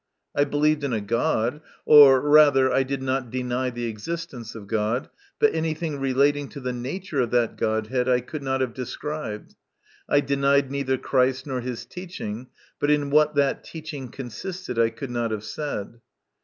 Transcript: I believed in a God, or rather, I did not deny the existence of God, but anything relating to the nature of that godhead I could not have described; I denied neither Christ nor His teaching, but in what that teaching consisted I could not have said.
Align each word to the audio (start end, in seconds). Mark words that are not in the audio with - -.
I 0.35 0.45
believed 0.45 0.83
in 0.83 0.93
a 0.93 0.99
God, 0.99 1.61
or 1.85 2.19
rather, 2.27 2.73
I 2.73 2.81
did 2.81 3.03
not 3.03 3.29
deny 3.29 3.69
the 3.69 3.85
existence 3.85 4.55
of 4.55 4.65
God, 4.65 5.11
but 5.37 5.53
anything 5.53 5.99
relating 5.99 6.49
to 6.49 6.59
the 6.59 6.73
nature 6.73 7.19
of 7.21 7.29
that 7.29 7.55
godhead 7.55 8.09
I 8.09 8.21
could 8.21 8.41
not 8.41 8.61
have 8.61 8.73
described; 8.73 9.53
I 10.09 10.21
denied 10.21 10.71
neither 10.71 10.97
Christ 10.97 11.45
nor 11.45 11.61
His 11.61 11.85
teaching, 11.85 12.47
but 12.79 12.89
in 12.89 13.11
what 13.11 13.35
that 13.35 13.63
teaching 13.63 14.09
consisted 14.09 14.79
I 14.79 14.89
could 14.89 15.11
not 15.11 15.29
have 15.29 15.43
said. 15.43 16.01